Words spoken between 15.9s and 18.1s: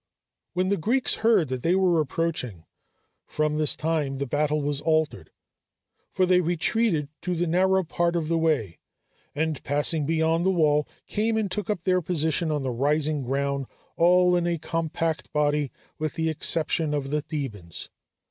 with the exception of the Thebans.